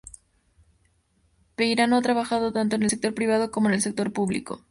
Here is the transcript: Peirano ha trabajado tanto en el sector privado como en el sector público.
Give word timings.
Peirano 1.55 1.95
ha 1.97 2.01
trabajado 2.01 2.51
tanto 2.51 2.75
en 2.75 2.81
el 2.81 2.89
sector 2.89 3.13
privado 3.13 3.51
como 3.51 3.67
en 3.67 3.75
el 3.75 3.83
sector 3.83 4.11
público. 4.11 4.59